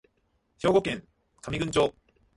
[0.57, 1.07] 兵庫県
[1.45, 1.93] 上郡町